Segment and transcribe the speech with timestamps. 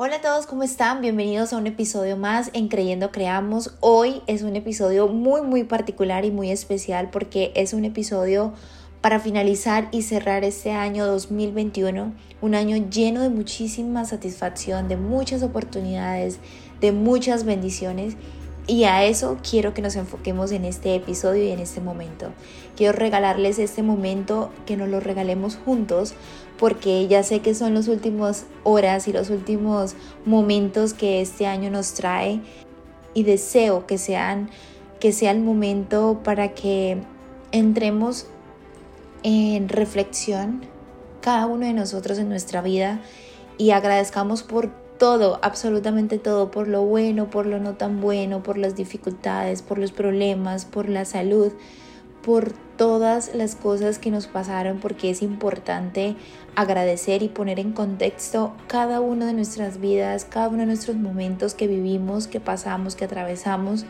[0.00, 1.00] Hola a todos, ¿cómo están?
[1.00, 3.74] Bienvenidos a un episodio más en Creyendo Creamos.
[3.80, 8.52] Hoy es un episodio muy muy particular y muy especial porque es un episodio
[9.00, 15.42] para finalizar y cerrar este año 2021, un año lleno de muchísima satisfacción, de muchas
[15.42, 16.38] oportunidades,
[16.80, 18.14] de muchas bendiciones.
[18.68, 22.32] Y a eso quiero que nos enfoquemos en este episodio y en este momento.
[22.76, 26.12] Quiero regalarles este momento, que nos lo regalemos juntos,
[26.58, 29.94] porque ya sé que son las últimas horas y los últimos
[30.26, 32.42] momentos que este año nos trae
[33.14, 34.50] y deseo que sean
[35.00, 36.98] que sea el momento para que
[37.52, 38.26] entremos
[39.22, 40.62] en reflexión
[41.20, 43.00] cada uno de nosotros en nuestra vida
[43.58, 48.58] y agradezcamos por todo, absolutamente todo, por lo bueno, por lo no tan bueno, por
[48.58, 51.52] las dificultades, por los problemas, por la salud,
[52.22, 56.16] por todas las cosas que nos pasaron, porque es importante
[56.56, 61.54] agradecer y poner en contexto cada una de nuestras vidas, cada uno de nuestros momentos
[61.54, 63.86] que vivimos, que pasamos, que atravesamos,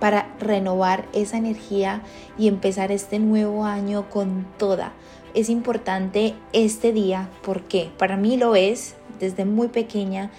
[0.00, 2.02] para renovar esa energía
[2.36, 4.92] y empezar este nuevo año con toda.
[5.32, 10.32] Es importante este día, porque para mí lo es, desde muy pequeña,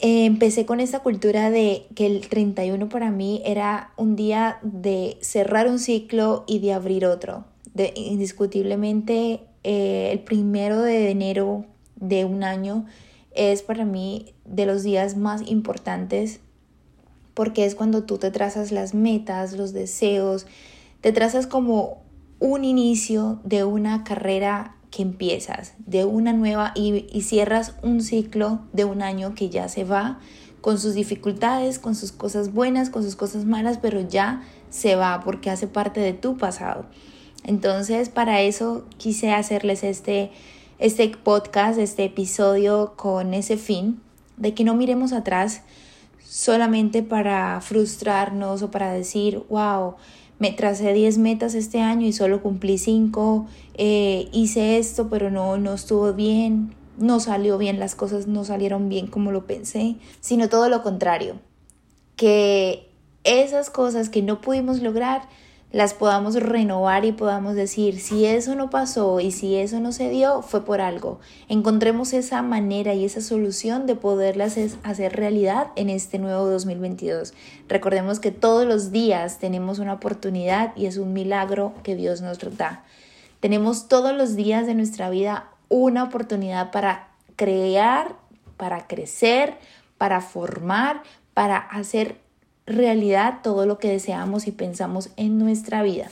[0.00, 5.66] empecé con esta cultura de que el 31 para mí era un día de cerrar
[5.66, 7.44] un ciclo y de abrir otro.
[7.94, 11.64] Indiscutiblemente, eh, el primero de enero
[11.96, 12.84] de un año
[13.34, 16.40] es para mí de los días más importantes
[17.32, 20.46] porque es cuando tú te trazas las metas, los deseos,
[21.00, 22.02] te trazas como
[22.40, 28.84] un inicio de una carrera que empiezas, de una nueva y, cierras un ciclo de
[28.84, 30.20] un año que ya se va
[30.60, 35.22] con sus dificultades, con sus cosas buenas, con sus cosas malas, pero ya se va
[35.24, 36.84] porque hace parte de tu pasado.
[37.42, 40.30] Entonces, para eso quise hacerles este,
[40.78, 44.00] este podcast, este episodio con ese fin,
[44.36, 45.62] de que no miremos atrás
[46.22, 49.94] solamente para frustrarnos o para decir, wow,
[50.42, 55.56] me tracé 10 metas este año y solo cumplí 5, eh, hice esto pero no,
[55.56, 60.48] no estuvo bien, no salió bien, las cosas no salieron bien como lo pensé, sino
[60.48, 61.36] todo lo contrario,
[62.16, 62.90] que
[63.22, 65.28] esas cosas que no pudimos lograr,
[65.72, 70.10] las podamos renovar y podamos decir, si eso no pasó y si eso no se
[70.10, 71.18] dio, fue por algo.
[71.48, 77.32] Encontremos esa manera y esa solución de poderlas hacer realidad en este nuevo 2022.
[77.68, 82.38] Recordemos que todos los días tenemos una oportunidad y es un milagro que Dios nos
[82.58, 82.84] da.
[83.40, 88.14] Tenemos todos los días de nuestra vida una oportunidad para crear,
[88.58, 89.56] para crecer,
[89.96, 91.02] para formar,
[91.32, 92.21] para hacer
[92.66, 96.08] realidad todo lo que deseamos y pensamos en nuestra vida.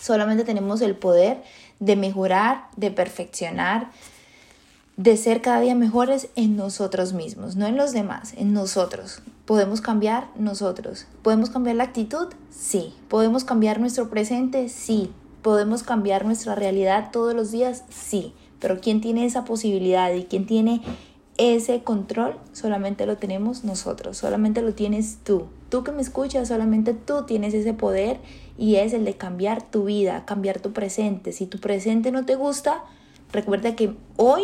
[0.00, 1.42] Solamente tenemos el poder
[1.80, 3.90] de mejorar, de perfeccionar,
[4.96, 9.22] de ser cada día mejores en nosotros mismos, no en los demás, en nosotros.
[9.44, 11.06] ¿Podemos cambiar nosotros?
[11.22, 12.28] ¿Podemos cambiar la actitud?
[12.50, 12.94] Sí.
[13.08, 14.68] ¿Podemos cambiar nuestro presente?
[14.68, 15.10] Sí.
[15.42, 17.84] ¿Podemos cambiar nuestra realidad todos los días?
[17.90, 18.34] Sí.
[18.60, 20.82] Pero ¿quién tiene esa posibilidad y quién tiene
[21.38, 25.46] ese control solamente lo tenemos nosotros, solamente lo tienes tú.
[25.70, 28.18] Tú que me escuchas, solamente tú tienes ese poder
[28.58, 31.32] y es el de cambiar tu vida, cambiar tu presente.
[31.32, 32.84] Si tu presente no te gusta,
[33.32, 34.42] recuerda que hoy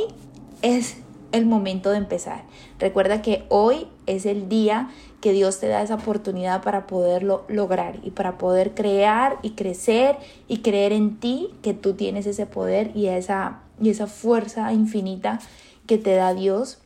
[0.62, 0.96] es
[1.32, 2.44] el momento de empezar.
[2.78, 4.88] Recuerda que hoy es el día
[5.20, 10.16] que Dios te da esa oportunidad para poderlo lograr y para poder crear y crecer
[10.46, 15.40] y creer en ti que tú tienes ese poder y esa, y esa fuerza infinita
[15.88, 16.78] que te da Dios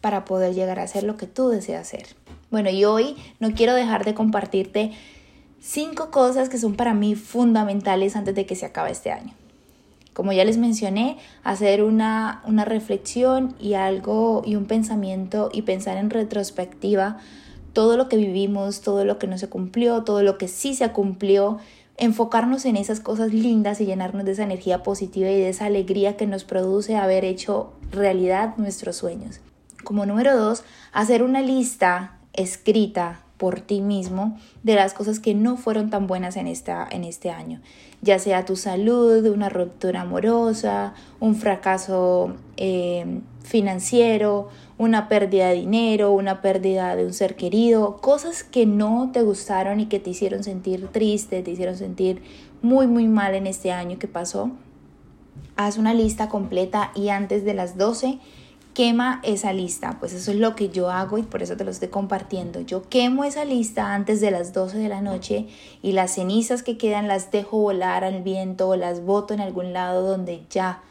[0.00, 2.16] para poder llegar a ser lo que tú deseas ser.
[2.50, 4.92] Bueno, y hoy no quiero dejar de compartirte
[5.60, 9.34] cinco cosas que son para mí fundamentales antes de que se acabe este año.
[10.12, 15.98] Como ya les mencioné, hacer una, una reflexión y algo y un pensamiento y pensar
[15.98, 17.18] en retrospectiva
[17.72, 20.90] todo lo que vivimos, todo lo que no se cumplió, todo lo que sí se
[20.92, 21.58] cumplió,
[21.98, 26.16] enfocarnos en esas cosas lindas y llenarnos de esa energía positiva y de esa alegría
[26.16, 29.40] que nos produce haber hecho realidad nuestros sueños.
[29.84, 35.56] Como número dos, hacer una lista escrita por ti mismo de las cosas que no
[35.56, 37.60] fueron tan buenas en, esta, en este año,
[38.00, 44.48] ya sea tu salud, una ruptura amorosa, un fracaso eh, financiero,
[44.78, 49.80] una pérdida de dinero, una pérdida de un ser querido, cosas que no te gustaron
[49.80, 52.22] y que te hicieron sentir triste, te hicieron sentir
[52.62, 54.50] muy muy mal en este año que pasó.
[55.56, 58.18] Haz una lista completa y antes de las 12
[58.76, 59.96] quema esa lista.
[59.98, 62.60] Pues eso es lo que yo hago y por eso te lo estoy compartiendo.
[62.60, 65.46] Yo quemo esa lista antes de las 12 de la noche
[65.80, 69.72] y las cenizas que quedan las dejo volar al viento o las boto en algún
[69.72, 70.82] lado donde ya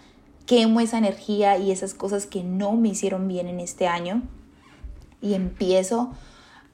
[0.48, 4.24] quemo esa energía y esas cosas que no me hicieron bien en este año
[5.22, 6.12] y empiezo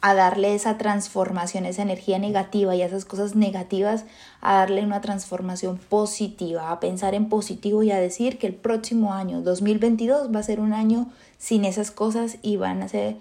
[0.01, 4.06] a darle esa transformación, esa energía negativa y esas cosas negativas,
[4.42, 9.13] a darle una transformación positiva, a pensar en positivo y a decir que el próximo
[9.13, 13.18] año, 2022, va a ser un año sin esas cosas y van a ser,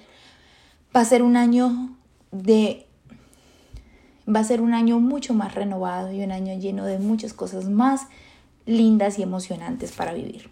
[0.96, 1.90] va a ser un año
[2.32, 2.86] de,
[4.26, 7.68] va a ser un año mucho más renovado y un año lleno de muchas cosas
[7.68, 8.06] más
[8.64, 10.48] lindas y emocionantes para vivir.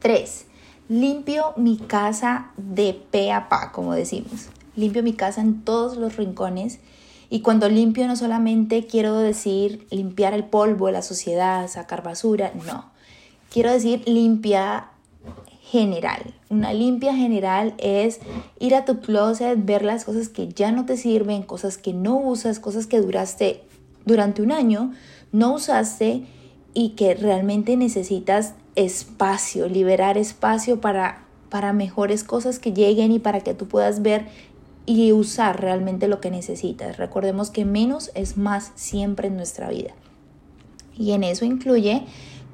[0.00, 0.44] 3.
[0.90, 6.16] Limpio mi casa de pe a pa, como decimos limpio mi casa en todos los
[6.16, 6.80] rincones.
[7.30, 12.90] Y cuando limpio no solamente quiero decir limpiar el polvo, la suciedad, sacar basura, no.
[13.50, 14.88] Quiero decir limpia
[15.64, 16.34] general.
[16.50, 18.20] Una limpia general es
[18.60, 22.16] ir a tu closet, ver las cosas que ya no te sirven, cosas que no
[22.16, 23.62] usas, cosas que duraste
[24.04, 24.92] durante un año,
[25.32, 26.24] no usaste
[26.74, 33.40] y que realmente necesitas espacio, liberar espacio para, para mejores cosas que lleguen y para
[33.40, 34.26] que tú puedas ver
[34.86, 36.96] y usar realmente lo que necesitas.
[36.96, 39.92] Recordemos que menos es más siempre en nuestra vida.
[40.96, 42.04] Y en eso incluye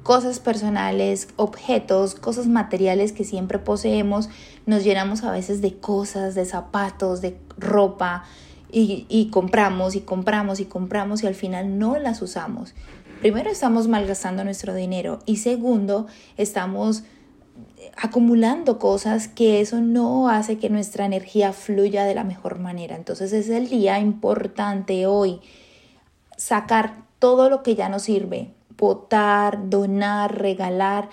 [0.03, 4.29] cosas personales, objetos, cosas materiales que siempre poseemos.
[4.65, 8.23] Nos llenamos a veces de cosas, de zapatos, de ropa
[8.71, 12.73] y, y compramos y compramos y compramos y al final no las usamos.
[13.19, 16.07] Primero estamos malgastando nuestro dinero y segundo
[16.37, 17.03] estamos
[17.97, 22.95] acumulando cosas que eso no hace que nuestra energía fluya de la mejor manera.
[22.95, 25.41] Entonces es el día importante hoy
[26.37, 31.09] sacar todo lo que ya no sirve, botar, donar, regalar,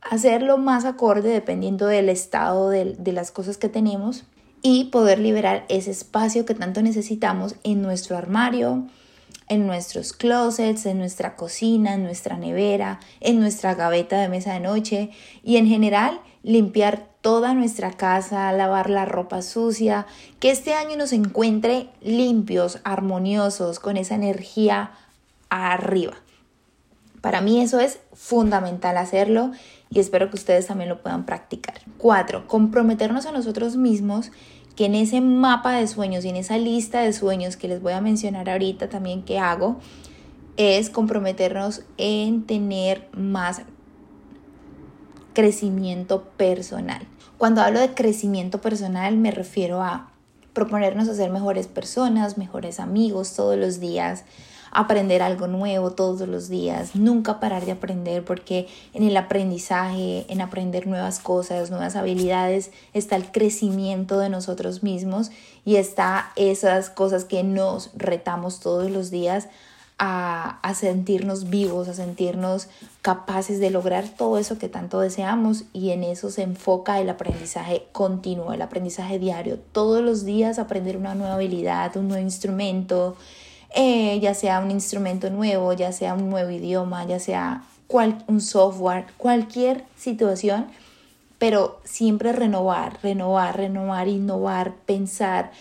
[0.00, 4.24] hacerlo más acorde dependiendo del estado de, de las cosas que tenemos
[4.62, 8.86] y poder liberar ese espacio que tanto necesitamos en nuestro armario,
[9.48, 14.60] en nuestros closets, en nuestra cocina, en nuestra nevera, en nuestra gaveta de mesa de
[14.60, 15.10] noche
[15.42, 20.06] y en general limpiar toda nuestra casa, lavar la ropa sucia,
[20.40, 24.92] que este año nos encuentre limpios, armoniosos, con esa energía
[25.50, 26.14] arriba.
[27.20, 29.50] Para mí eso es fundamental hacerlo
[29.90, 31.80] y espero que ustedes también lo puedan practicar.
[31.96, 34.30] Cuatro, comprometernos a nosotros mismos
[34.78, 37.94] que en ese mapa de sueños y en esa lista de sueños que les voy
[37.94, 39.80] a mencionar ahorita también que hago,
[40.56, 43.62] es comprometernos en tener más
[45.32, 47.08] crecimiento personal.
[47.38, 50.12] Cuando hablo de crecimiento personal me refiero a
[50.52, 54.26] proponernos a ser mejores personas, mejores amigos todos los días,
[54.70, 60.40] aprender algo nuevo todos los días, nunca parar de aprender porque en el aprendizaje, en
[60.40, 65.30] aprender nuevas cosas, nuevas habilidades, está el crecimiento de nosotros mismos
[65.64, 69.48] y está esas cosas que nos retamos todos los días
[69.98, 72.68] a, a, sentirnos vivos, a sentirnos
[73.02, 77.86] capaces de lograr todo eso que tanto deseamos y en eso se enfoca el aprendizaje
[77.90, 79.58] continuo, el aprendizaje diario.
[79.72, 83.16] Todos los días aprender una nueva habilidad, un nuevo instrumento,
[83.74, 87.64] eh, ya sea un instrumento nuevo, ya sea un nuevo idioma, ya sea
[88.26, 90.66] un software, cualquier situación,
[91.38, 95.52] pero siempre renovar, renovar, renovar, innovar, pensar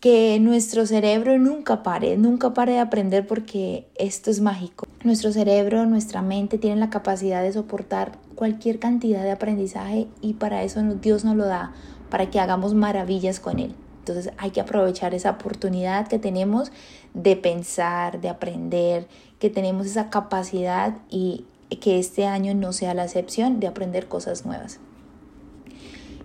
[0.00, 4.86] que nuestro cerebro nunca pare, nunca pare de aprender porque esto es mágico.
[5.02, 10.62] Nuestro cerebro, nuestra mente tienen la capacidad de soportar cualquier cantidad de aprendizaje y para
[10.62, 11.72] eso Dios nos lo da,
[12.10, 13.74] para que hagamos maravillas con él.
[14.08, 16.72] Entonces hay que aprovechar esa oportunidad que tenemos
[17.14, 19.06] de pensar, de aprender,
[19.38, 21.44] que tenemos esa capacidad y
[21.80, 24.80] que este año no sea la excepción de aprender cosas nuevas.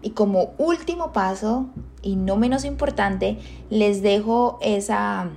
[0.01, 1.67] Y como último paso,
[2.01, 5.29] y no menos importante, les dejo esa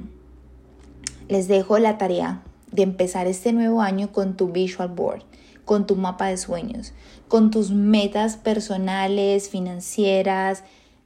[1.29, 5.23] les dejo la tarea de empezar este nuevo año con tu visual board,
[5.65, 6.93] con tu mapa de sueños,
[7.27, 10.63] con tus metas personales, financieras,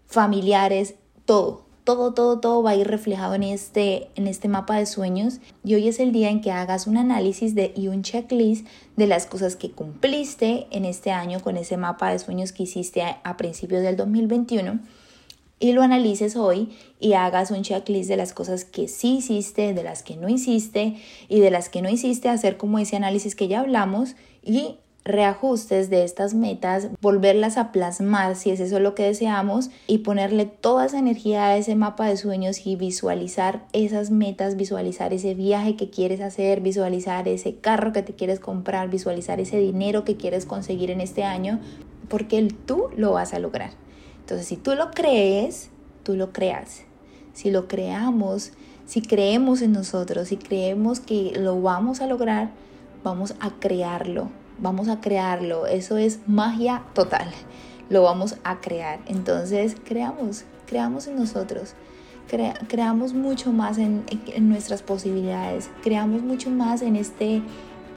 [0.07, 0.95] familiares
[1.31, 5.39] todo, todo, todo, todo va a ir reflejado en este, en este mapa de sueños.
[5.63, 9.07] Y hoy es el día en que hagas un análisis de, y un checklist de
[9.07, 13.21] las cosas que cumpliste en este año con ese mapa de sueños que hiciste a,
[13.23, 14.81] a principios del 2021
[15.61, 19.85] y lo analices hoy y hagas un checklist de las cosas que sí hiciste, de
[19.85, 20.97] las que no hiciste
[21.29, 25.89] y de las que no hiciste, hacer como ese análisis que ya hablamos y reajustes
[25.89, 30.87] de estas metas, volverlas a plasmar si es eso lo que deseamos y ponerle toda
[30.87, 35.91] esa energía a ese mapa de sueños y visualizar esas metas, visualizar ese viaje que
[35.91, 40.91] quieres hacer, visualizar ese carro que te quieres comprar, visualizar ese dinero que quieres conseguir
[40.91, 41.61] en este año,
[42.09, 43.71] porque tú lo vas a lograr.
[44.21, 45.71] Entonces, si tú lo crees,
[46.03, 46.83] tú lo creas.
[47.33, 48.53] Si lo creamos,
[48.87, 52.51] si creemos en nosotros, si creemos que lo vamos a lograr,
[53.03, 54.31] vamos a crearlo
[54.61, 57.31] vamos a crearlo, eso es magia total,
[57.89, 59.01] lo vamos a crear.
[59.07, 61.75] Entonces creamos, creamos en nosotros,
[62.69, 67.43] creamos mucho más en, en, nuestras posibilidades, creamos mucho más en este,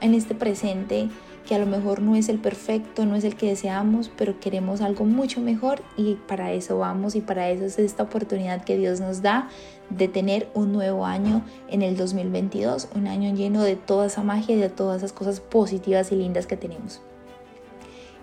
[0.00, 1.08] en este presente
[1.46, 4.80] que a lo mejor no es el perfecto, no es el que deseamos, pero queremos
[4.80, 9.00] algo mucho mejor y para eso vamos y para eso es esta oportunidad que Dios
[9.00, 9.48] nos da
[9.90, 14.56] de tener un nuevo año en el 2022, un año lleno de toda esa magia
[14.56, 17.00] y de todas esas cosas positivas y lindas que tenemos.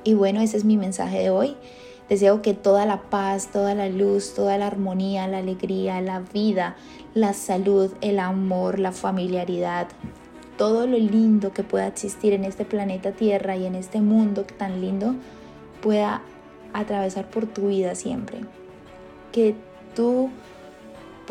[0.03, 1.55] Y bueno, ese es mi mensaje de hoy.
[2.09, 6.75] Deseo que toda la paz, toda la luz, toda la armonía, la alegría, la vida,
[7.13, 9.87] la salud, el amor, la familiaridad,
[10.57, 14.81] todo lo lindo que pueda existir en este planeta Tierra y en este mundo tan
[14.81, 15.15] lindo
[15.81, 16.21] pueda
[16.73, 18.41] atravesar por tu vida siempre.
[19.31, 19.55] Que
[19.95, 20.29] tú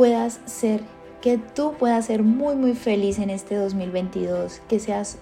[0.01, 0.81] puedas ser,
[1.21, 5.19] que tú puedas ser muy muy feliz en este 2022, que seas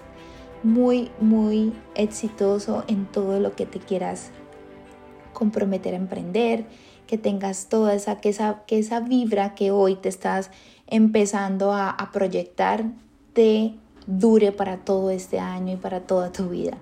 [0.63, 4.31] muy muy exitoso en todo lo que te quieras
[5.33, 6.65] comprometer a emprender,
[7.09, 10.53] que tengas toda esa que esa, que esa vibra que hoy te estás
[10.87, 12.85] empezando a, a proyectar
[13.35, 13.75] de
[14.07, 16.79] dure para todo este año y para toda tu vida.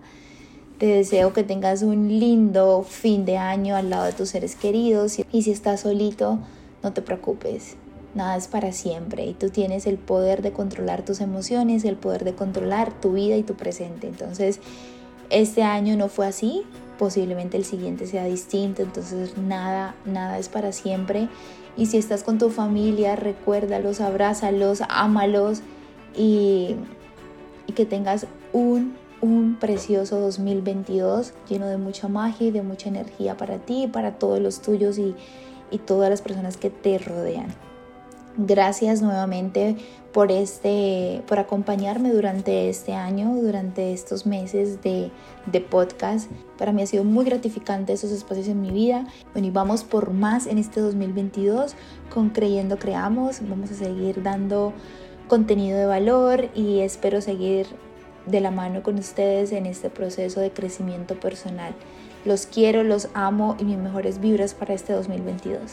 [0.77, 5.19] Te deseo que tengas un lindo fin de año al lado de tus seres queridos
[5.33, 6.41] y si estás solito,
[6.83, 7.79] no te preocupes.
[8.17, 12.25] Nada es para siempre y tú tienes el poder de controlar tus emociones, el poder
[12.25, 14.09] de controlar tu vida y tu presente.
[14.09, 14.59] Entonces,
[15.31, 16.63] este año no fue así,
[16.99, 21.29] posiblemente el siguiente sea distinto, entonces nada, nada es para siempre.
[21.77, 25.61] Y si estás con tu familia, recuérdalos, abrázalos, ámalos
[26.17, 26.75] y
[27.67, 33.37] y que tengas un, un precioso 2022 lleno de mucha magia y de mucha energía
[33.37, 35.15] para ti, para todos los tuyos y,
[35.71, 37.49] y todas las personas que te rodean.
[38.39, 39.77] Gracias nuevamente
[40.13, 45.11] por, este, por acompañarme durante este año, durante estos meses de,
[45.47, 46.31] de, podcast.
[46.59, 49.07] Para mí ha sido muy gratificante esos espacios en mi vida.
[49.33, 51.75] Bueno, y vamos por más en este 2022
[52.13, 53.41] con Creyendo Creamos.
[53.49, 54.75] Vamos a seguir dando
[55.29, 57.67] contenido de valor y espero seguir
[58.27, 61.75] de la mano con ustedes en este proceso de crecimiento personal.
[62.25, 65.73] Los quiero, los amo y mis mejores vibras para este 2022.